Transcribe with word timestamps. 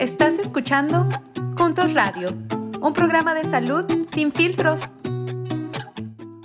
Estás 0.00 0.38
escuchando 0.38 1.08
Juntos 1.56 1.94
Radio, 1.94 2.30
un 2.82 2.92
programa 2.92 3.34
de 3.34 3.44
salud 3.44 3.84
sin 4.12 4.30
filtros. 4.30 4.80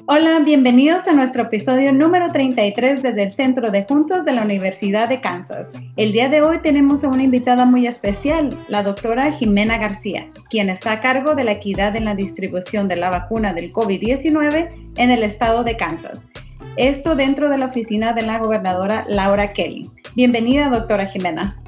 Hola, 0.06 0.40
bienvenidos 0.40 1.06
a 1.08 1.14
nuestro 1.14 1.44
episodio 1.44 1.92
número 1.92 2.32
33 2.32 3.04
desde 3.04 3.24
el 3.24 3.32
Centro 3.32 3.70
de 3.70 3.84
Juntos 3.84 4.24
de 4.24 4.32
la 4.32 4.44
Universidad 4.44 5.10
de 5.10 5.20
Kansas. 5.20 5.70
El 5.98 6.14
día 6.14 6.30
de 6.30 6.42
hoy 6.42 6.60
tenemos 6.60 7.04
a 7.04 7.10
una 7.10 7.24
invitada 7.24 7.66
muy 7.66 7.88
especial, 7.88 8.58
la 8.70 8.84
doctora 8.84 9.30
Jimena 9.34 9.78
García, 9.78 10.30
quien 10.50 10.70
está 10.70 10.94
a 10.94 11.02
cargo 11.02 11.36
de 11.36 11.44
la 11.44 11.52
equidad 11.52 11.98
en 11.98 12.06
la 12.06 12.16
distribución 12.16 12.88
de 12.88 12.96
la 12.96 13.10
vacuna 13.10 13.54
del 13.54 13.74
COVID-19 13.74 14.70
en 14.96 15.12
el 15.12 15.24
estado 15.24 15.66
de 15.66 15.76
Kansas. 15.76 16.24
Esto 16.78 17.16
dentro 17.16 17.50
de 17.50 17.58
la 17.58 17.66
oficina 17.66 18.14
de 18.14 18.22
la 18.22 18.40
gobernadora 18.40 19.04
Laura 19.10 19.52
Kelly. 19.52 19.92
Bienvenida, 20.16 20.70
doctora 20.70 21.06
Jimena. 21.06 21.62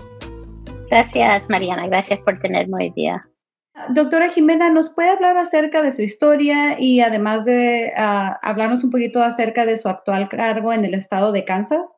Gracias, 0.90 1.50
Mariana. 1.50 1.88
Gracias 1.88 2.20
por 2.20 2.40
tenerme 2.40 2.86
hoy 2.86 2.94
día. 2.96 3.28
Doctora 3.90 4.30
Jimena, 4.30 4.70
¿nos 4.70 4.94
puede 4.94 5.10
hablar 5.10 5.36
acerca 5.38 5.82
de 5.82 5.92
su 5.92 6.04
historia 6.04 6.80
y 6.80 7.02
además 7.02 7.46
de 7.46 7.92
ah, 7.98 8.40
hablarnos 8.42 8.84
un 8.84 8.92
poquito 8.92 9.24
acerca 9.24 9.66
de 9.66 9.78
su 9.78 9.90
actual 9.90 10.30
cargo 10.30 10.72
en 10.72 10.86
el 10.86 10.94
estado 10.94 11.32
de 11.32 11.44
Kansas? 11.44 11.94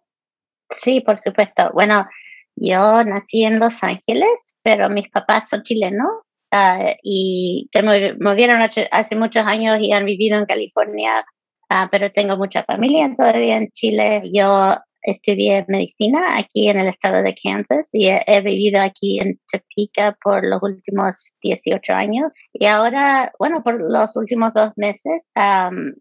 Sí, 0.71 1.01
por 1.01 1.19
supuesto. 1.19 1.71
Bueno, 1.73 2.07
yo 2.55 3.03
nací 3.03 3.43
en 3.43 3.59
Los 3.59 3.83
Ángeles, 3.83 4.55
pero 4.63 4.89
mis 4.89 5.09
papás 5.09 5.49
son 5.49 5.63
chilenos 5.63 6.07
ah, 6.51 6.95
y 7.03 7.69
se 7.71 7.83
movieron 7.83 8.61
hace 8.91 9.15
muchos 9.15 9.45
años 9.45 9.77
y 9.81 9.91
han 9.91 10.05
vivido 10.05 10.37
en 10.37 10.45
California, 10.45 11.25
ah, 11.69 11.89
pero 11.91 12.11
tengo 12.11 12.37
mucha 12.37 12.63
familia 12.63 13.13
todavía 13.15 13.57
en 13.57 13.69
Chile. 13.71 14.23
Yo 14.33 14.77
estudié 15.05 15.65
medicina 15.67 16.37
aquí 16.37 16.69
en 16.69 16.77
el 16.77 16.87
estado 16.87 17.21
de 17.21 17.35
Kansas 17.35 17.89
y 17.93 18.07
he, 18.09 18.41
vivido 18.41 18.81
aquí 18.81 19.19
en 19.19 19.39
Topeka 19.51 20.17
por 20.23 20.45
los 20.45 20.61
últimos 20.63 21.35
18 21.41 21.93
años. 21.93 22.33
Y 22.53 22.65
ahora, 22.65 23.31
bueno, 23.39 23.63
por 23.63 23.81
los 23.81 24.15
últimos 24.15 24.53
dos 24.53 24.71
meses 24.75 25.27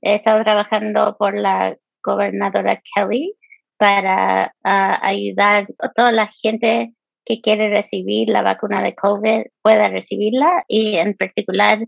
he 0.03 0.15
estado 0.15 0.43
trabajando 0.43 1.17
por 1.19 1.39
la 1.39 1.77
gobernadora 2.03 2.81
Kelly 2.95 3.35
para 3.77 4.55
ayudar 4.63 5.69
a 5.81 5.93
toda 5.93 6.13
la 6.13 6.29
gente 6.29 6.95
que 7.25 7.41
quiere 7.41 7.71
recibir 7.71 8.29
la 8.29 8.43
vacuna 8.43 8.83
de 8.83 8.95
COVID 8.95 9.45
pueda 9.63 9.89
recibirla 9.89 10.65
y 10.69 10.97
en 10.97 11.15
particular 11.15 11.81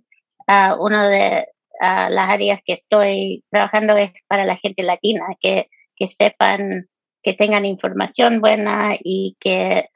uh, 0.49 0.83
una 0.83 1.09
de 1.09 1.47
las 1.81 2.31
áreas 2.31 2.61
que 2.65 2.75
estoy 2.75 3.45
trabajando 3.51 3.97
es 3.97 4.11
para 4.29 4.45
la 4.45 4.57
gente 4.57 4.83
latina, 4.83 5.27
que, 5.41 5.69
que 5.95 6.09
sepan 6.09 6.89
que 7.27 7.35
tengan 7.35 7.65
información 7.65 8.41
buena 8.41 8.97
y 9.03 9.37
que 9.41 9.89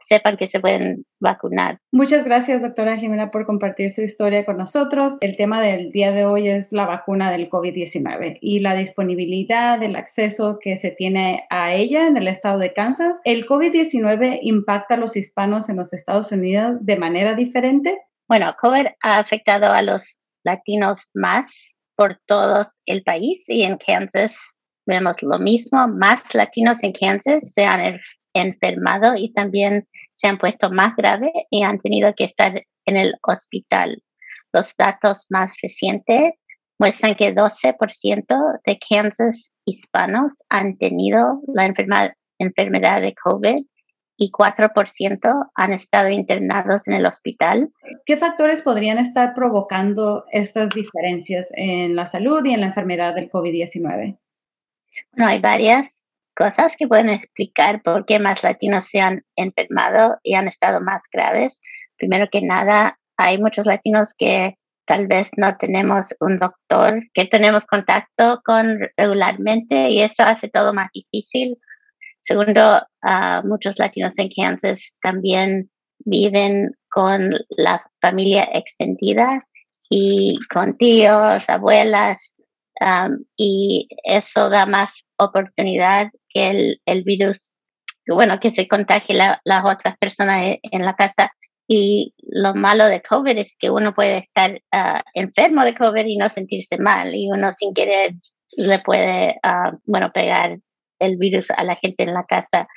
sepan 0.00 0.38
que 0.38 0.48
se 0.48 0.58
pueden 0.58 1.04
vacunar. 1.20 1.80
Muchas 1.92 2.24
gracias, 2.24 2.62
doctora 2.62 2.96
Jimena, 2.96 3.30
por 3.30 3.44
compartir 3.44 3.90
su 3.90 4.00
historia 4.00 4.46
con 4.46 4.56
nosotros. 4.56 5.18
El 5.20 5.36
tema 5.36 5.60
del 5.60 5.90
día 5.90 6.12
de 6.12 6.24
hoy 6.24 6.48
es 6.48 6.72
la 6.72 6.86
vacuna 6.86 7.30
del 7.30 7.50
COVID-19 7.50 8.38
y 8.40 8.60
la 8.60 8.74
disponibilidad, 8.74 9.82
el 9.82 9.96
acceso 9.96 10.58
que 10.58 10.78
se 10.78 10.92
tiene 10.92 11.44
a 11.50 11.74
ella 11.74 12.06
en 12.06 12.16
el 12.16 12.26
estado 12.26 12.58
de 12.58 12.72
Kansas. 12.72 13.20
¿El 13.24 13.46
COVID-19 13.46 14.38
impacta 14.40 14.94
a 14.94 14.98
los 14.98 15.14
hispanos 15.14 15.68
en 15.68 15.76
los 15.76 15.92
Estados 15.92 16.32
Unidos 16.32 16.78
de 16.86 16.96
manera 16.96 17.34
diferente? 17.34 17.98
Bueno, 18.28 18.54
COVID 18.58 18.86
ha 19.02 19.18
afectado 19.18 19.66
a 19.66 19.82
los 19.82 20.18
latinos 20.42 21.10
más 21.12 21.74
por 21.96 22.18
todo 22.26 22.64
el 22.86 23.02
país 23.02 23.44
y 23.48 23.64
en 23.64 23.76
Kansas 23.76 24.55
vemos 24.86 25.16
lo 25.22 25.38
mismo, 25.38 25.86
más 25.88 26.34
latinos 26.34 26.82
en 26.82 26.92
Kansas 26.92 27.52
se 27.52 27.64
han 27.64 27.98
enfermado 28.32 29.16
y 29.16 29.32
también 29.32 29.88
se 30.14 30.28
han 30.28 30.38
puesto 30.38 30.70
más 30.70 30.94
grave 30.96 31.30
y 31.50 31.62
han 31.62 31.80
tenido 31.80 32.14
que 32.16 32.24
estar 32.24 32.62
en 32.84 32.96
el 32.96 33.14
hospital. 33.22 34.02
Los 34.52 34.74
datos 34.76 35.26
más 35.30 35.54
recientes 35.60 36.32
muestran 36.78 37.14
que 37.14 37.34
12% 37.34 38.60
de 38.64 38.78
Kansas 38.88 39.50
hispanos 39.64 40.34
han 40.48 40.76
tenido 40.78 41.40
la 41.52 41.66
enfermedad 42.38 43.00
de 43.00 43.14
COVID 43.14 43.64
y 44.18 44.30
4% 44.30 45.50
han 45.54 45.72
estado 45.72 46.08
internados 46.08 46.88
en 46.88 46.94
el 46.94 47.06
hospital. 47.06 47.70
¿Qué 48.06 48.16
factores 48.16 48.62
podrían 48.62 48.98
estar 48.98 49.34
provocando 49.34 50.24
estas 50.30 50.70
diferencias 50.70 51.50
en 51.54 51.94
la 51.96 52.06
salud 52.06 52.44
y 52.44 52.54
en 52.54 52.60
la 52.60 52.66
enfermedad 52.66 53.14
del 53.14 53.30
COVID-19? 53.30 54.18
No, 55.12 55.26
hay 55.26 55.40
varias 55.40 56.08
cosas 56.34 56.76
que 56.76 56.86
pueden 56.86 57.08
explicar 57.08 57.82
por 57.82 58.04
qué 58.04 58.18
más 58.18 58.42
latinos 58.42 58.84
se 58.84 59.00
han 59.00 59.22
enfermado 59.36 60.18
y 60.22 60.34
han 60.34 60.48
estado 60.48 60.80
más 60.80 61.02
graves. 61.10 61.60
Primero 61.96 62.28
que 62.30 62.42
nada, 62.42 62.98
hay 63.16 63.38
muchos 63.38 63.64
latinos 63.66 64.14
que 64.16 64.58
tal 64.84 65.06
vez 65.06 65.30
no 65.36 65.56
tenemos 65.56 66.14
un 66.20 66.38
doctor 66.38 67.02
que 67.14 67.24
tenemos 67.24 67.64
contacto 67.66 68.40
con 68.44 68.78
regularmente 68.96 69.88
y 69.88 70.00
eso 70.00 70.22
hace 70.22 70.48
todo 70.48 70.74
más 70.74 70.88
difícil. 70.92 71.58
Segundo, 72.20 72.82
muchos 73.44 73.78
latinos 73.78 74.12
en 74.18 74.28
Kansas 74.36 74.94
también 75.00 75.70
viven 76.00 76.72
con 76.90 77.32
la 77.50 77.82
familia 78.00 78.48
extendida 78.52 79.46
y 79.88 80.38
con 80.52 80.76
tíos, 80.76 81.48
abuelas, 81.48 82.35
y 83.36 83.88
eso 84.04 84.50
da 84.50 84.66
más 84.66 85.06
oportunidad 85.16 86.10
que 86.28 86.50
el, 86.50 86.82
el 86.86 87.02
virus, 87.02 87.56
bueno, 88.06 88.38
que 88.40 88.50
se 88.50 88.68
contagie 88.68 89.14
las 89.14 89.64
otras 89.64 89.96
personas 89.98 90.44
e, 90.44 90.60
en 90.62 90.84
la 90.84 90.94
casa. 90.94 91.32
Y 91.68 92.14
lo 92.22 92.54
malo 92.54 92.86
de 92.86 93.02
COVID 93.02 93.36
es 93.38 93.56
que 93.58 93.70
uno 93.70 93.92
puede 93.92 94.18
estar 94.18 94.62
ah, 94.70 95.02
enfermo 95.14 95.64
de 95.64 95.74
COVID 95.74 96.06
y 96.06 96.16
no 96.16 96.28
sentirse 96.28 96.78
mal, 96.78 97.14
y 97.14 97.28
uno 97.30 97.50
sin 97.50 97.74
querer 97.74 98.12
le 98.56 98.78
puede, 98.78 99.36
ah, 99.42 99.72
bueno, 99.84 100.12
pegar 100.12 100.58
el 100.98 101.16
virus 101.16 101.50
a 101.50 101.64
la 101.64 101.76
gente 101.76 102.04
en 102.04 102.14
la 102.14 102.24
casa. 102.24 102.68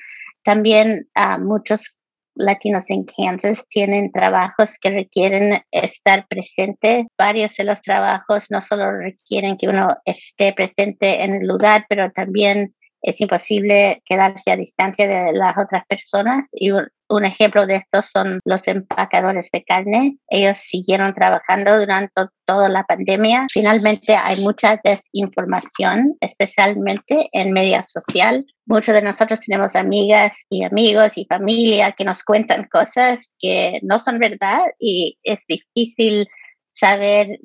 También 0.43 1.07
uh, 1.15 1.39
muchos 1.39 1.98
latinos 2.39 2.89
en 2.89 3.05
Kansas 3.05 3.67
tienen 3.67 4.11
trabajos 4.11 4.77
que 4.79 4.89
requieren 4.89 5.61
estar 5.71 6.25
presente. 6.27 7.07
Varios 7.17 7.55
de 7.55 7.65
los 7.65 7.81
trabajos 7.81 8.49
no 8.49 8.61
solo 8.61 8.91
requieren 8.91 9.57
que 9.57 9.67
uno 9.67 9.89
esté 10.05 10.53
presente 10.53 11.23
en 11.23 11.35
el 11.35 11.47
lugar, 11.47 11.85
pero 11.89 12.11
también 12.11 12.73
es 13.01 13.21
imposible 13.21 14.01
quedarse 14.05 14.51
a 14.51 14.57
distancia 14.57 15.07
de 15.07 15.33
las 15.33 15.57
otras 15.57 15.85
personas 15.87 16.47
y 16.51 16.71
un, 17.09 17.25
ejemplo 17.25 17.65
de 17.65 17.77
esto 17.77 18.01
son 18.01 18.39
los 18.45 18.67
empacadores 18.67 19.49
de 19.51 19.63
carne. 19.63 20.17
Ellos 20.27 20.57
siguieron 20.59 21.13
trabajando 21.13 21.79
durante 21.79 22.25
toda 22.45 22.69
la 22.69 22.83
pandemia. 22.83 23.47
Finalmente 23.51 24.15
hay 24.15 24.39
mucha 24.41 24.79
desinformación, 24.83 26.15
especialmente 26.21 27.29
en 27.31 27.53
media 27.53 27.83
social. 27.83 28.45
Muchos 28.65 28.93
de 28.93 29.01
nosotros 29.01 29.39
tenemos 29.39 29.75
amigas 29.75 30.33
y 30.49 30.63
amigos 30.63 31.17
y 31.17 31.25
familia 31.25 31.91
que 31.93 32.05
nos 32.05 32.23
cuentan 32.23 32.67
cosas 32.71 33.35
que 33.39 33.79
no 33.83 33.99
son 33.99 34.19
verdad 34.19 34.61
y 34.79 35.17
es 35.23 35.39
difícil 35.47 36.27
saber 36.71 37.39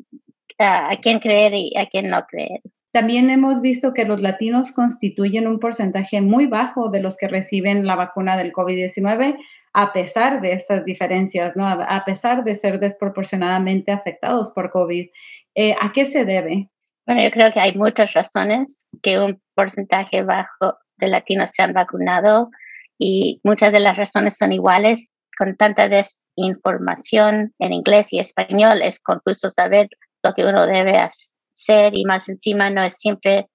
ah, 0.59 0.91
a 0.91 0.97
quién 0.97 1.19
creer 1.19 1.55
y 1.55 1.77
a 1.77 1.87
quién 1.87 2.09
no 2.09 2.25
creer. 2.27 2.61
También 2.95 3.29
hemos 3.29 3.61
visto 3.61 3.93
que 3.93 4.05
los 4.05 4.23
latinos 4.23 4.71
constituyen 4.71 5.49
un 5.49 5.59
porcentaje 5.59 6.21
muy 6.21 6.47
bajo 6.47 6.91
de 6.91 7.01
los 7.01 7.17
que 7.17 7.27
reciben 7.27 7.87
la 7.87 7.97
vacuna 7.97 8.37
del 8.37 8.53
COVID-19, 8.53 9.37
a 9.73 9.93
pesar 9.93 10.41
de 10.41 10.53
estas 10.53 10.85
diferencias, 10.85 11.55
a 11.59 12.05
pesar 12.05 12.45
de 12.45 12.55
ser 12.55 12.79
desproporcionadamente 12.79 13.91
afectados 13.91 14.53
por 14.55 14.71
COVID. 14.71 15.09
Eh, 15.57 15.75
¿A 15.81 15.91
qué 15.93 16.05
se 16.05 16.25
debe? 16.25 16.71
Bueno, 17.05 17.21
yo 17.25 17.33
creo 17.33 17.53
que 17.53 17.59
hay 17.59 17.75
muchas 17.75 18.13
razones 18.13 18.87
que 19.03 19.19
un 19.19 19.43
porcentaje 19.57 20.23
bajo 20.23 20.79
de 20.99 21.09
latinos 21.09 21.51
se 21.53 21.63
han 21.63 21.73
vacunado 21.73 22.51
y 22.97 23.41
muchas 23.43 23.73
de 23.73 23.81
las 23.81 23.97
razones 23.97 24.37
son 24.37 24.53
iguales. 24.53 25.11
Con 25.37 25.57
tanta 25.57 25.89
desinformación 25.89 27.55
en 27.59 27.73
inglés 27.73 28.13
y 28.13 28.21
español 28.21 28.83
es 28.83 29.01
confuso 29.01 29.51
saber 29.51 29.89
lo 30.23 30.33
que 30.33 30.45
uno 30.45 30.65
debe 30.69 30.97
hacer 30.97 31.34
ser 31.55 31.97
y 31.97 32.05
más 32.05 32.29
encima 32.29 32.71
no 32.71 32.83
es 32.83 32.97
siempre 32.99 33.49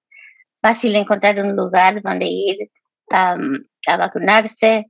fácil 0.62 0.96
encontrar 0.96 1.40
un 1.40 1.54
lugar 1.56 2.02
donde 2.02 2.26
ir 2.26 2.70
a 3.10 3.36
vacunarse. 3.96 4.86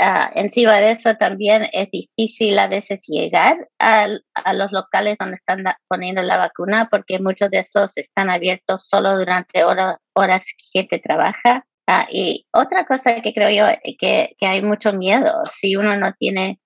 Uh, 0.00 0.32
encima 0.34 0.78
de 0.78 0.92
eso 0.92 1.14
también 1.16 1.68
es 1.74 1.90
difícil 1.90 2.58
a 2.58 2.68
veces 2.68 3.02
llegar 3.06 3.68
a, 3.78 4.08
los 4.54 4.72
locales 4.72 5.16
donde 5.20 5.36
están 5.36 5.62
poniendo 5.88 6.22
la 6.22 6.38
vacuna 6.38 6.88
porque 6.90 7.18
muchos 7.18 7.50
de 7.50 7.58
esos 7.58 7.94
están 7.98 8.30
abiertos 8.30 8.88
solo 8.88 9.18
durante 9.18 9.62
horas 9.62 10.46
que 10.56 10.80
gente 10.80 11.00
trabaja. 11.00 11.66
Uh, 11.86 12.06
y 12.10 12.46
otra 12.50 12.86
cosa 12.86 13.20
que 13.20 13.34
creo 13.34 13.50
yo 13.50 13.78
que, 13.98 14.34
que 14.38 14.46
hay 14.46 14.62
mucho 14.62 14.94
miedo, 14.94 15.42
si 15.52 15.76
uno 15.76 15.94
no 15.96 16.14
tiene 16.18 16.60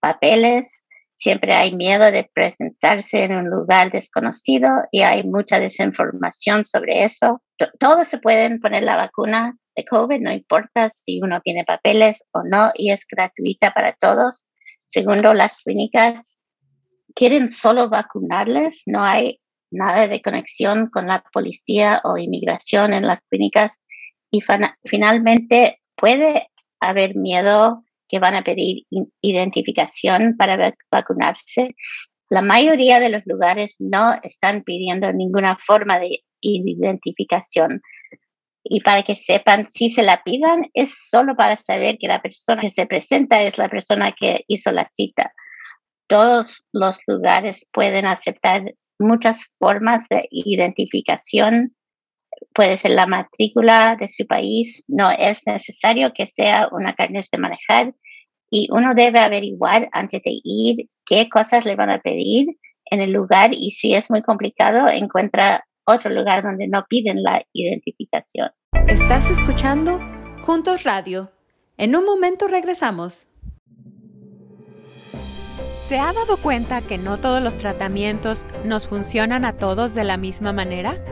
papeles 0.00 0.86
Siempre 1.24 1.54
hay 1.54 1.74
miedo 1.74 2.12
de 2.12 2.30
presentarse 2.34 3.22
en 3.22 3.34
un 3.34 3.48
lugar 3.48 3.90
desconocido 3.90 4.68
y 4.90 5.00
hay 5.00 5.24
mucha 5.24 5.58
desinformación 5.58 6.66
sobre 6.66 7.02
eso. 7.02 7.40
Todos 7.78 8.08
se 8.08 8.18
pueden 8.18 8.60
poner 8.60 8.82
la 8.82 8.96
vacuna, 8.96 9.56
de 9.74 9.86
COVID, 9.86 10.20
no 10.20 10.30
importa 10.30 10.90
si 10.90 11.22
uno 11.22 11.40
tiene 11.40 11.64
papeles 11.64 12.26
o 12.32 12.42
no, 12.44 12.72
y 12.74 12.90
es 12.90 13.06
gratuita 13.10 13.72
para 13.72 13.94
todos. 13.94 14.44
Segundo, 14.86 15.32
las 15.32 15.62
clínicas 15.62 16.42
quieren 17.14 17.48
solo 17.48 17.88
vacunarles, 17.88 18.82
no 18.84 19.02
hay 19.02 19.40
nada 19.70 20.06
de 20.08 20.20
conexión 20.20 20.90
con 20.90 21.06
la 21.06 21.24
policía 21.32 22.02
o 22.04 22.18
inmigración 22.18 22.92
en 22.92 23.06
las 23.06 23.24
clínicas 23.24 23.82
y 24.30 24.42
finalmente 24.84 25.80
puede 25.96 26.50
haber 26.80 27.16
miedo 27.16 27.82
que 28.14 28.20
van 28.20 28.36
a 28.36 28.44
pedir 28.44 28.84
identificación 29.20 30.36
para 30.36 30.72
vacunarse. 30.88 31.74
La 32.30 32.42
mayoría 32.42 33.00
de 33.00 33.08
los 33.08 33.22
lugares 33.26 33.74
no 33.80 34.14
están 34.22 34.62
pidiendo 34.62 35.12
ninguna 35.12 35.56
forma 35.56 35.98
de 35.98 36.20
identificación. 36.40 37.82
Y 38.62 38.82
para 38.82 39.02
que 39.02 39.16
sepan, 39.16 39.68
si 39.68 39.90
se 39.90 40.04
la 40.04 40.22
pidan, 40.22 40.70
es 40.74 40.94
solo 41.10 41.34
para 41.34 41.56
saber 41.56 41.98
que 41.98 42.06
la 42.06 42.22
persona 42.22 42.62
que 42.62 42.70
se 42.70 42.86
presenta 42.86 43.42
es 43.42 43.58
la 43.58 43.68
persona 43.68 44.12
que 44.12 44.44
hizo 44.46 44.70
la 44.70 44.84
cita. 44.92 45.32
Todos 46.06 46.64
los 46.72 47.00
lugares 47.08 47.68
pueden 47.72 48.06
aceptar 48.06 48.62
muchas 49.00 49.50
formas 49.58 50.06
de 50.08 50.28
identificación. 50.30 51.74
Puede 52.54 52.78
ser 52.78 52.92
la 52.92 53.08
matrícula 53.08 53.96
de 53.98 54.08
su 54.08 54.24
país. 54.24 54.84
No 54.86 55.10
es 55.10 55.48
necesario 55.48 56.12
que 56.14 56.28
sea 56.28 56.68
una 56.70 56.94
carnet 56.94 57.26
de 57.32 57.38
manejar. 57.38 57.92
Y 58.56 58.68
uno 58.70 58.94
debe 58.94 59.18
averiguar 59.18 59.88
antes 59.90 60.22
de 60.22 60.38
ir 60.44 60.88
qué 61.04 61.28
cosas 61.28 61.64
le 61.64 61.74
van 61.74 61.90
a 61.90 62.00
pedir 62.00 62.56
en 62.84 63.00
el 63.00 63.10
lugar 63.10 63.50
y 63.52 63.72
si 63.72 63.94
es 63.94 64.12
muy 64.12 64.22
complicado, 64.22 64.86
encuentra 64.86 65.66
otro 65.84 66.08
lugar 66.12 66.44
donde 66.44 66.68
no 66.68 66.84
piden 66.88 67.24
la 67.24 67.42
identificación. 67.52 68.50
Estás 68.86 69.28
escuchando 69.28 69.98
Juntos 70.42 70.84
Radio. 70.84 71.32
En 71.78 71.96
un 71.96 72.04
momento 72.04 72.46
regresamos. 72.46 73.26
¿Se 75.88 75.98
ha 75.98 76.12
dado 76.12 76.36
cuenta 76.36 76.80
que 76.80 76.96
no 76.96 77.18
todos 77.18 77.42
los 77.42 77.56
tratamientos 77.56 78.46
nos 78.64 78.86
funcionan 78.86 79.44
a 79.44 79.58
todos 79.58 79.94
de 79.96 80.04
la 80.04 80.16
misma 80.16 80.52
manera? 80.52 81.04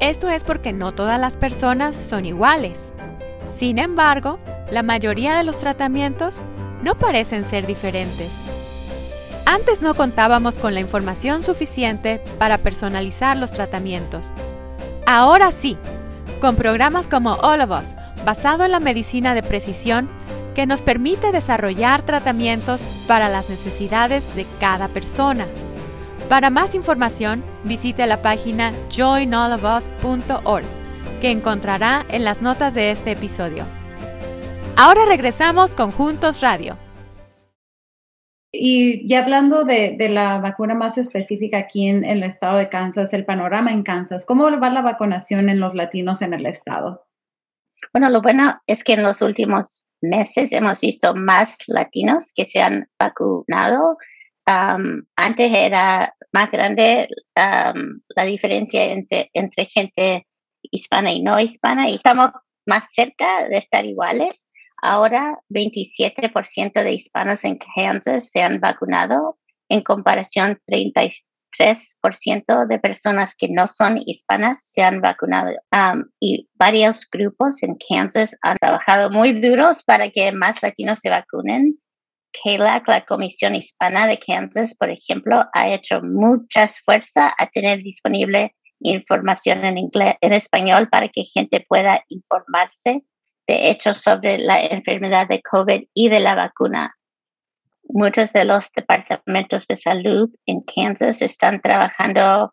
Esto 0.00 0.28
es 0.28 0.42
porque 0.42 0.72
no 0.72 0.92
todas 0.92 1.20
las 1.20 1.36
personas 1.36 1.94
son 1.94 2.26
iguales. 2.26 2.92
Sin 3.44 3.78
embargo, 3.78 4.40
la 4.68 4.82
mayoría 4.82 5.36
de 5.36 5.44
los 5.44 5.60
tratamientos 5.60 6.42
no 6.86 6.94
parecen 6.94 7.44
ser 7.44 7.66
diferentes. 7.66 8.30
Antes 9.44 9.82
no 9.82 9.96
contábamos 9.96 10.56
con 10.56 10.72
la 10.72 10.78
información 10.78 11.42
suficiente 11.42 12.22
para 12.38 12.58
personalizar 12.58 13.36
los 13.36 13.50
tratamientos. 13.50 14.28
Ahora 15.04 15.50
sí, 15.50 15.76
con 16.40 16.54
programas 16.54 17.08
como 17.08 17.32
All 17.42 17.60
of 17.60 17.70
Us, 17.72 17.96
basado 18.24 18.64
en 18.64 18.70
la 18.70 18.78
medicina 18.78 19.34
de 19.34 19.42
precisión, 19.42 20.08
que 20.54 20.64
nos 20.66 20.80
permite 20.80 21.32
desarrollar 21.32 22.02
tratamientos 22.02 22.86
para 23.08 23.28
las 23.28 23.50
necesidades 23.50 24.32
de 24.36 24.46
cada 24.60 24.86
persona. 24.86 25.46
Para 26.28 26.50
más 26.50 26.76
información, 26.76 27.42
visite 27.64 28.06
la 28.06 28.22
página 28.22 28.72
joinallofus.org, 28.96 30.64
que 31.20 31.32
encontrará 31.32 32.06
en 32.08 32.22
las 32.22 32.42
notas 32.42 32.74
de 32.74 32.92
este 32.92 33.10
episodio. 33.10 33.64
Ahora 34.78 35.06
regresamos 35.06 35.74
con 35.74 35.90
Juntos 35.90 36.42
Radio. 36.42 36.76
Y 38.52 39.08
ya 39.08 39.20
hablando 39.20 39.64
de, 39.64 39.96
la 40.10 40.36
vacuna 40.36 40.74
más 40.74 40.98
específica 40.98 41.56
aquí 41.56 41.88
en, 41.88 42.04
el 42.04 42.22
estado 42.22 42.58
de 42.58 42.68
Kansas, 42.68 43.14
el 43.14 43.24
panorama 43.24 43.72
en 43.72 43.82
Kansas, 43.82 44.26
¿cómo 44.26 44.44
va 44.60 44.68
la 44.68 44.82
vacunación 44.82 45.48
en 45.48 45.60
los 45.60 45.74
latinos 45.74 46.20
en 46.20 46.34
el 46.34 46.44
estado? 46.44 47.06
Bueno, 47.94 48.10
lo 48.10 48.20
bueno 48.20 48.60
es 48.66 48.84
que 48.84 48.92
en 48.92 49.02
los 49.02 49.22
últimos 49.22 49.82
meses 50.02 50.52
hemos 50.52 50.80
visto 50.80 51.14
más 51.14 51.56
latinos 51.68 52.32
que 52.34 52.44
se 52.44 52.60
han 52.60 52.86
vacunado. 52.98 53.96
antes 54.44 55.54
era 55.54 56.14
más 56.32 56.50
grande 56.50 57.08
la 57.34 58.24
diferencia 58.24 58.84
entre, 58.84 59.30
entre 59.32 59.64
gente 59.64 60.26
hispana 60.62 61.12
y 61.12 61.22
no 61.22 61.40
hispana 61.40 61.88
y 61.88 61.94
estamos 61.94 62.30
más 62.66 62.92
cerca 62.92 63.48
de 63.48 63.56
estar 63.56 63.86
iguales. 63.86 64.46
Ahora 64.88 65.40
27% 65.48 66.84
de 66.84 66.92
hispanos 66.92 67.44
en 67.44 67.58
Kansas 67.58 68.30
se 68.30 68.40
han 68.40 68.60
vacunado 68.60 69.36
en 69.68 69.82
comparación 69.82 70.60
33% 70.64 72.68
de 72.68 72.78
personas 72.78 73.34
que 73.34 73.48
no 73.48 73.66
son 73.66 74.00
hispanas 74.06 74.62
se 74.64 74.84
han 74.84 75.00
vacunado. 75.00 75.50
y 76.20 76.48
varios 76.54 77.10
grupos 77.10 77.64
en 77.64 77.76
Kansas 77.76 78.36
han 78.42 78.58
trabajado 78.58 79.10
muy 79.10 79.32
duros 79.32 79.82
para 79.82 80.08
que 80.08 80.30
más 80.30 80.62
latinos 80.62 81.00
se 81.00 81.10
vacunen. 81.10 81.80
KLAC, 82.30 82.86
la 82.86 83.04
Comisión 83.04 83.56
Hispana 83.56 84.06
de 84.06 84.20
Kansas, 84.20 84.76
por 84.76 84.90
ejemplo, 84.90 85.46
ha 85.52 85.68
hecho 85.68 86.00
mucha 86.00 86.62
esfuerzo 86.62 87.22
a 87.22 87.46
tener 87.52 87.82
disponible 87.82 88.54
información 88.78 89.64
en 89.64 89.78
inglés, 89.78 90.14
en 90.20 90.32
español 90.32 90.88
para 90.88 91.08
que 91.08 91.24
gente 91.24 91.66
pueda 91.68 92.04
informarse 92.08 93.02
de 93.46 93.70
hecho 93.70 93.94
sobre 93.94 94.38
la 94.38 94.64
enfermedad 94.64 95.28
de 95.28 95.42
COVID 95.42 95.84
y 95.94 96.08
de 96.08 96.20
la 96.20 96.34
vacuna. 96.34 96.96
Muchos 97.88 98.32
de 98.32 98.44
los 98.44 98.70
departamentos 98.72 99.66
de 99.66 99.76
salud 99.76 100.30
en 100.46 100.60
Kansas 100.62 101.22
están 101.22 101.60
trabajando 101.60 102.52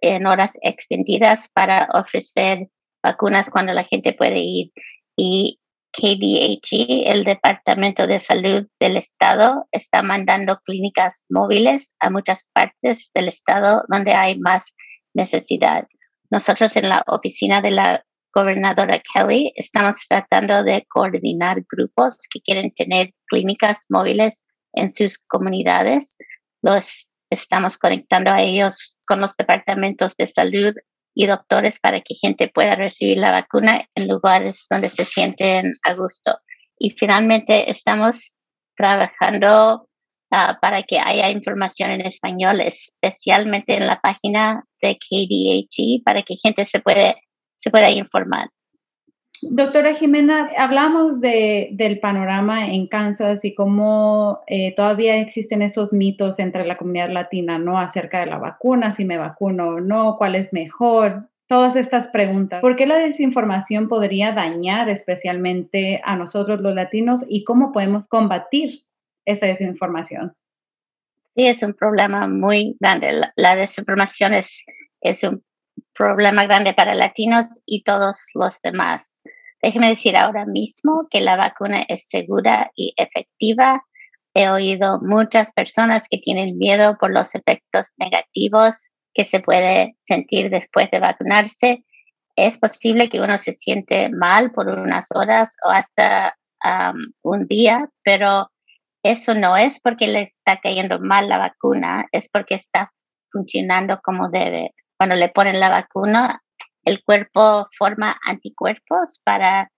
en 0.00 0.26
horas 0.26 0.52
extendidas 0.62 1.48
para 1.52 1.88
ofrecer 1.92 2.68
vacunas 3.02 3.50
cuando 3.50 3.72
la 3.72 3.84
gente 3.84 4.12
puede 4.14 4.38
ir. 4.38 4.72
Y 5.16 5.60
KDHE, 5.92 7.10
el 7.10 7.24
Departamento 7.24 8.06
de 8.06 8.18
Salud 8.18 8.66
del 8.80 8.96
Estado, 8.96 9.66
está 9.72 10.02
mandando 10.02 10.58
clínicas 10.64 11.26
móviles 11.28 11.94
a 12.00 12.08
muchas 12.08 12.48
partes 12.52 13.10
del 13.14 13.28
Estado 13.28 13.82
donde 13.88 14.14
hay 14.14 14.38
más 14.38 14.74
necesidad. 15.14 15.86
Nosotros 16.30 16.74
en 16.76 16.88
la 16.88 17.04
oficina 17.06 17.60
de 17.60 17.72
la 17.72 18.04
gobernadora 18.32 19.00
Kelly, 19.00 19.52
estamos 19.56 20.06
tratando 20.08 20.62
de 20.64 20.84
coordinar 20.88 21.62
grupos 21.70 22.16
que 22.30 22.40
quieren 22.40 22.70
tener 22.70 23.12
clínicas 23.26 23.86
móviles 23.88 24.46
en 24.72 24.90
sus 24.90 25.18
comunidades. 25.18 26.16
Los 26.62 27.10
estamos 27.30 27.78
conectando 27.78 28.30
a 28.30 28.42
ellos 28.42 28.98
con 29.06 29.20
los 29.20 29.36
departamentos 29.36 30.16
de 30.16 30.26
salud 30.26 30.74
y 31.14 31.26
doctores 31.26 31.78
para 31.78 32.00
que 32.00 32.14
gente 32.14 32.48
pueda 32.48 32.74
recibir 32.74 33.18
la 33.18 33.32
vacuna 33.32 33.86
en 33.94 34.08
lugares 34.08 34.66
donde 34.70 34.88
se 34.88 35.04
sienten 35.04 35.72
a 35.84 35.94
gusto. 35.94 36.38
Y 36.78 36.90
finalmente 36.90 37.70
estamos 37.70 38.36
trabajando 38.76 39.88
ah, 40.30 40.58
para 40.60 40.82
que 40.82 40.98
haya 40.98 41.30
información 41.30 41.90
en 41.90 42.02
español, 42.02 42.60
especialmente 42.60 43.76
en 43.76 43.86
la 43.86 44.00
página 44.00 44.64
de 44.80 44.96
KDHE, 44.96 46.02
para 46.04 46.22
que 46.22 46.36
gente 46.36 46.64
se 46.64 46.80
puede 46.80 47.16
se 47.62 47.70
pueda 47.70 47.90
informar. 47.90 48.50
Doctora 49.42 49.94
Jimena, 49.94 50.50
hablamos 50.56 51.20
de, 51.20 51.70
del 51.72 52.00
panorama 52.00 52.66
en 52.66 52.86
Kansas 52.86 53.44
y 53.44 53.54
cómo 53.54 54.40
eh, 54.46 54.74
todavía 54.74 55.16
existen 55.16 55.62
esos 55.62 55.92
mitos 55.92 56.38
entre 56.38 56.64
la 56.64 56.76
comunidad 56.76 57.10
latina, 57.10 57.58
¿no? 57.58 57.78
Acerca 57.78 58.20
de 58.20 58.26
la 58.26 58.38
vacuna, 58.38 58.92
si 58.92 59.04
me 59.04 59.18
vacuno 59.18 59.68
o 59.68 59.80
no, 59.80 60.16
cuál 60.16 60.36
es 60.36 60.52
mejor, 60.52 61.28
todas 61.46 61.74
estas 61.76 62.08
preguntas. 62.08 62.60
¿Por 62.60 62.76
qué 62.76 62.86
la 62.86 62.96
desinformación 62.96 63.88
podría 63.88 64.32
dañar 64.32 64.88
especialmente 64.88 66.00
a 66.04 66.16
nosotros 66.16 66.60
los 66.60 66.74
latinos 66.74 67.24
y 67.28 67.44
cómo 67.44 67.72
podemos 67.72 68.06
combatir 68.06 68.84
esa 69.24 69.46
desinformación? 69.46 70.34
Sí, 71.34 71.46
es 71.46 71.62
un 71.62 71.74
problema 71.74 72.26
muy 72.28 72.76
grande. 72.80 73.12
La, 73.12 73.32
la 73.36 73.56
desinformación 73.56 74.34
es, 74.34 74.64
es 75.00 75.24
un 75.24 75.42
problema 75.94 76.44
grande 76.46 76.74
para 76.74 76.94
latinos 76.94 77.46
y 77.66 77.82
todos 77.82 78.18
los 78.34 78.60
demás. 78.62 79.20
Déjeme 79.60 79.88
decir 79.88 80.16
ahora 80.16 80.44
mismo 80.44 81.06
que 81.10 81.20
la 81.20 81.36
vacuna 81.36 81.84
es 81.88 82.08
segura 82.08 82.70
y 82.74 82.94
efectiva. 82.96 83.84
He 84.34 84.48
oído 84.48 85.00
muchas 85.00 85.52
personas 85.52 86.08
que 86.10 86.18
tienen 86.18 86.58
miedo 86.58 86.96
por 86.98 87.12
los 87.12 87.34
efectos 87.34 87.92
negativos 87.96 88.90
que 89.14 89.24
se 89.24 89.40
puede 89.40 89.96
sentir 90.00 90.50
después 90.50 90.90
de 90.90 91.00
vacunarse. 91.00 91.84
Es 92.34 92.58
posible 92.58 93.08
que 93.08 93.20
uno 93.20 93.38
se 93.38 93.52
siente 93.52 94.08
mal 94.08 94.50
por 94.50 94.68
unas 94.68 95.08
horas 95.14 95.56
o 95.64 95.70
hasta 95.70 96.36
un 97.22 97.46
día, 97.46 97.90
pero 98.04 98.50
eso 99.02 99.34
no 99.34 99.56
es 99.56 99.80
porque 99.80 100.06
le 100.06 100.22
está 100.22 100.60
cayendo 100.60 101.00
mal 101.00 101.28
la 101.28 101.38
vacuna, 101.38 102.06
es 102.12 102.28
porque 102.28 102.54
está 102.54 102.92
funcionando 103.32 104.00
como 104.02 104.28
debe 104.28 104.72
cuando 104.96 105.16
le 105.16 105.28
ponen 105.28 105.60
la 105.60 105.68
vacuna, 105.68 106.42
el 106.84 107.02
cuerpo 107.04 107.66
forma 107.76 108.18
anticuerpos 108.24 109.20
para 109.24 109.70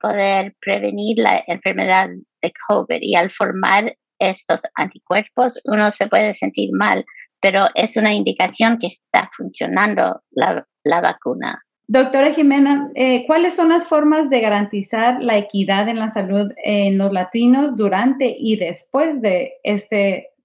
poder 0.00 0.54
prevenir 0.60 1.18
la 1.18 1.42
enfermedad 1.46 2.08
de 2.42 2.52
COVID. 2.68 2.98
Y 3.00 3.14
al 3.14 3.30
formar 3.30 3.96
estos 4.18 4.62
anticuerpos, 4.74 5.60
uno 5.64 5.92
se 5.92 6.06
puede 6.08 6.34
sentir 6.34 6.70
mal, 6.72 7.04
pero 7.40 7.66
es 7.74 7.96
una 7.96 8.12
indicación 8.12 8.78
que 8.78 8.88
está 8.88 9.30
funcionando 9.36 10.22
la, 10.30 10.66
vacuna. 10.84 11.62
Doctora 11.88 12.32
Jimena, 12.32 12.90
eh, 12.94 13.24
¿cuáles 13.26 13.54
son 13.54 13.68
las 13.68 13.86
formas 13.86 14.28
de 14.30 14.40
garantizar 14.40 15.22
la 15.22 15.36
equidad 15.36 15.88
en 15.88 15.98
la 15.98 16.08
salud 16.08 16.50
en 16.64 16.98
los 16.98 17.12
latinos 17.12 17.76
durante 17.76 18.34
y 18.36 18.56
después 18.56 19.20
de 19.20 19.54
esta 19.62 19.96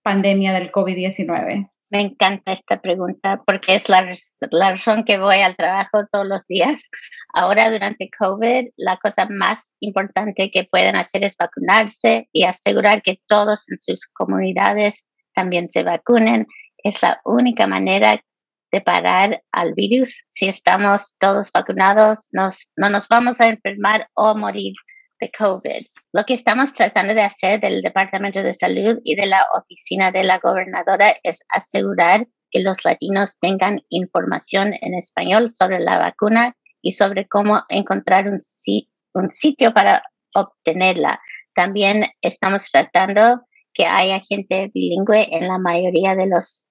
pandemia 0.04 0.54
del 0.54 0.72
COVID-19? 0.72 1.71
Me 1.92 2.00
encanta 2.00 2.54
esta 2.54 2.82
pregunta 2.82 3.44
porque 3.46 3.76
es 3.76 3.90
la, 3.90 4.14
la, 4.50 4.72
razón 4.72 5.04
que 5.04 5.18
voy 5.18 5.42
al 5.42 5.58
trabajo 5.58 6.08
todos 6.10 6.26
los 6.26 6.48
días. 6.48 6.82
Ahora, 7.34 7.70
durante 7.70 8.10
COVID, 8.18 8.70
la 8.78 8.96
cosa 8.96 9.28
más 9.30 9.76
importante 9.82 10.50
que 10.52 10.64
pueden 10.64 10.96
hacer 10.96 11.26
es 11.26 11.36
vacunarse 11.36 12.30
y 12.32 12.46
asegurar 12.46 13.02
que 13.02 13.20
todos 13.28 13.70
en 13.70 13.82
sus 13.82 14.08
comunidades 14.08 15.04
también 15.34 15.70
se 15.70 15.84
vacunen. 15.84 16.48
Es 16.78 17.02
la 17.02 17.20
única 17.26 17.68
manera 17.68 18.24
de 18.72 18.80
parar 18.80 19.44
al 19.52 19.74
virus. 19.74 20.26
Si 20.30 20.48
estamos 20.48 21.18
todos 21.20 21.52
vacunados, 21.52 22.30
nos, 22.32 22.70
no 22.78 22.90
nos 22.90 23.10
vamos 23.10 23.42
a 23.42 23.50
enfermar 23.50 24.08
o 24.14 24.34
morir 24.34 24.76
de 25.22 25.32
COVID. 25.32 25.86
Lo 26.12 26.26
que 26.26 26.34
estamos 26.34 26.74
tratando 26.74 27.14
de 27.14 27.22
hacer 27.22 27.62
del 27.62 27.82
Departamento 27.82 28.42
de 28.42 28.54
Salud 28.54 29.00
y 29.04 29.16
de 29.16 29.28
la 29.28 29.46
Oficina 29.58 30.12
de 30.12 30.24
la 30.24 30.40
Gobernadora 30.40 31.16
es 31.24 31.46
asegurar 31.50 32.28
que 32.50 32.60
los 32.60 32.84
latinos 32.84 33.38
tengan 33.40 33.82
información 33.90 34.74
en 34.82 34.96
español 34.96 35.50
sobre 35.50 35.80
la 35.80 36.00
vacuna 36.00 36.58
y 36.82 36.94
sobre 36.94 37.28
cómo 37.28 37.64
encontrar 37.70 38.28
un, 38.28 38.42
sitio 38.42 39.74
para 39.74 40.04
obtenerla. 40.34 41.22
También 41.54 42.08
estamos 42.22 42.70
tratando 42.72 43.42
que 43.74 43.86
haya 43.86 44.20
gente 44.20 44.72
bilingüe 44.74 45.28
en 45.32 45.48
la 45.48 45.60
mayoría 45.60 46.16
de 46.16 46.28
los 46.28 46.66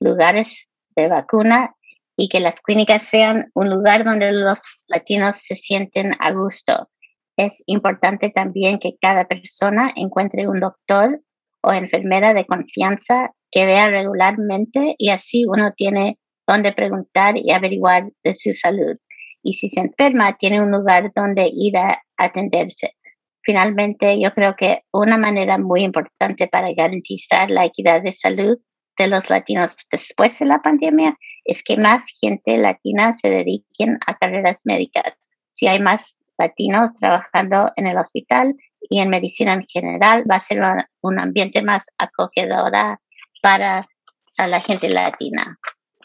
lugares 0.00 0.68
de 0.96 1.08
vacuna 1.08 1.74
y 2.16 2.28
que 2.28 2.40
las 2.40 2.60
clínicas 2.60 3.04
sean 3.04 3.50
un 3.54 3.70
lugar 3.70 4.04
donde 4.04 4.32
los 4.32 4.84
latinos 4.88 5.36
se 5.36 5.54
sienten 5.54 6.12
a 6.18 6.32
gusto 6.32 6.88
es 7.36 7.62
importante 7.66 8.30
también 8.30 8.78
que 8.78 8.96
cada 9.00 9.26
persona 9.26 9.92
encuentre 9.94 10.48
un 10.48 10.60
doctor 10.60 11.20
o 11.62 11.72
enfermera 11.72 12.32
de 12.32 12.46
confianza 12.46 13.32
que 13.50 13.66
vea 13.66 13.88
regularmente 13.88 14.94
y 14.98 15.10
así 15.10 15.44
uno 15.46 15.72
tiene 15.76 16.18
donde 16.46 16.72
preguntar 16.72 17.36
y 17.36 17.50
averiguar 17.50 18.10
de 18.22 18.34
su 18.34 18.52
salud. 18.52 18.96
Y 19.42 19.54
si 19.54 19.68
se 19.68 19.80
enferma, 19.80 20.36
tiene 20.38 20.60
un 20.60 20.70
lugar 20.70 21.12
donde 21.14 21.50
ir 21.52 21.76
a 21.76 22.02
atenderse. 22.16 22.94
Finalmente, 23.42 24.20
yo 24.20 24.32
creo 24.32 24.56
que 24.56 24.82
una 24.92 25.18
manera 25.18 25.58
muy 25.58 25.82
importante 25.82 26.48
para 26.48 26.72
garantizar 26.72 27.50
la 27.50 27.64
equidad 27.64 28.02
de 28.02 28.12
salud 28.12 28.58
de 28.98 29.08
los 29.08 29.30
latinos 29.30 29.76
después 29.90 30.38
de 30.38 30.46
la 30.46 30.62
pandemia 30.62 31.16
es 31.44 31.62
que 31.62 31.76
más 31.76 32.06
gente 32.20 32.58
latina 32.58 33.14
se 33.14 33.30
dediquen 33.30 33.98
a 34.06 34.16
carreras 34.16 34.62
médicas. 34.64 35.30
Si 35.52 35.68
hay 35.68 35.80
más 35.80 36.20
latinos 36.38 36.94
trabajando 36.94 37.72
en 37.76 37.86
el 37.86 37.98
hospital 37.98 38.54
y 38.80 39.00
en 39.00 39.10
medicina 39.10 39.54
en 39.54 39.66
general. 39.66 40.24
Va 40.30 40.36
a 40.36 40.40
ser 40.40 40.60
un 41.00 41.18
ambiente 41.18 41.62
más 41.62 41.86
acogedora 41.98 43.00
para 43.42 43.80
la 44.38 44.60
gente 44.60 44.88
latina. 44.88 45.58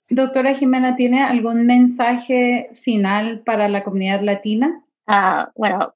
Doctora 0.10 0.54
Jimena, 0.54 0.96
¿tiene 0.96 1.24
algún 1.24 1.66
mensaje 1.66 2.70
final 2.76 3.42
para 3.46 3.70
la 3.70 3.84
comunidad 3.84 4.22
latina? 4.22 4.84
Uh, 5.08 5.50
bueno, 5.56 5.96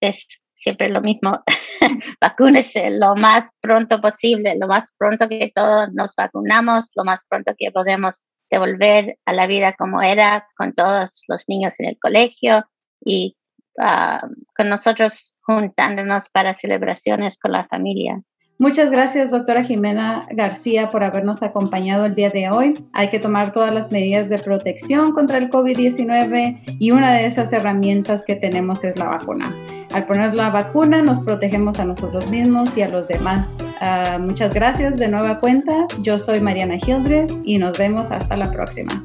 es 0.00 0.26
siempre 0.52 0.88
lo 0.88 1.00
mismo. 1.00 1.42
Vacúnese 2.20 2.90
lo 2.90 3.16
más 3.16 3.56
pronto 3.60 4.00
posible, 4.00 4.56
lo 4.58 4.66
más 4.66 4.94
pronto 4.98 5.28
que 5.28 5.50
todos 5.54 5.92
nos 5.92 6.14
vacunamos, 6.14 6.90
lo 6.94 7.04
más 7.04 7.26
pronto 7.28 7.54
que 7.56 7.70
podemos 7.70 8.22
devolver 8.50 9.18
a 9.24 9.32
la 9.32 9.46
vida 9.46 9.74
como 9.78 10.02
era 10.02 10.46
con 10.56 10.74
todos 10.74 11.24
los 11.28 11.44
niños 11.48 11.80
en 11.80 11.86
el 11.86 11.98
colegio 11.98 12.64
y 13.04 13.36
Ah, 13.78 14.26
con 14.56 14.68
nosotros 14.68 15.34
juntándonos 15.42 16.30
para 16.30 16.52
celebraciones 16.52 17.38
con 17.38 17.52
la 17.52 17.66
familia. 17.66 18.22
Muchas 18.56 18.92
gracias, 18.92 19.32
doctora 19.32 19.64
Jimena 19.64 20.28
García, 20.30 20.92
por 20.92 21.02
habernos 21.02 21.42
acompañado 21.42 22.04
el 22.04 22.14
día 22.14 22.30
de 22.30 22.50
hoy. 22.50 22.86
Hay 22.92 23.10
que 23.10 23.18
tomar 23.18 23.50
todas 23.50 23.74
las 23.74 23.90
medidas 23.90 24.28
de 24.28 24.38
protección 24.38 25.12
contra 25.12 25.38
el 25.38 25.50
COVID-19 25.50 26.78
y 26.78 26.92
una 26.92 27.12
de 27.14 27.26
esas 27.26 27.52
herramientas 27.52 28.22
que 28.24 28.36
tenemos 28.36 28.84
es 28.84 28.96
la 28.96 29.06
vacuna. 29.06 29.52
Al 29.92 30.06
poner 30.06 30.34
la 30.34 30.50
vacuna 30.50 31.02
nos 31.02 31.20
protegemos 31.20 31.80
a 31.80 31.84
nosotros 31.84 32.30
mismos 32.30 32.76
y 32.76 32.82
a 32.82 32.88
los 32.88 33.08
demás. 33.08 33.58
Ah, 33.80 34.18
muchas 34.20 34.54
gracias 34.54 34.96
de 34.98 35.08
nueva 35.08 35.38
cuenta. 35.38 35.86
Yo 36.02 36.20
soy 36.20 36.40
Mariana 36.40 36.76
Hildred 36.76 37.32
y 37.44 37.58
nos 37.58 37.76
vemos 37.76 38.12
hasta 38.12 38.36
la 38.36 38.50
próxima. 38.52 39.04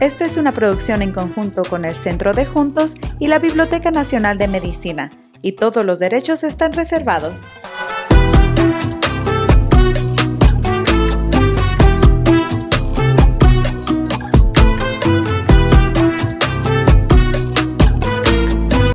Esta 0.00 0.24
es 0.24 0.38
una 0.38 0.52
producción 0.52 1.02
en 1.02 1.12
conjunto 1.12 1.62
con 1.62 1.84
el 1.84 1.94
Centro 1.94 2.32
de 2.32 2.46
Juntos 2.46 2.94
y 3.18 3.28
la 3.28 3.38
Biblioteca 3.38 3.90
Nacional 3.90 4.38
de 4.38 4.48
Medicina, 4.48 5.10
y 5.42 5.52
todos 5.52 5.84
los 5.84 5.98
derechos 5.98 6.42
están 6.42 6.72
reservados. 6.72 7.40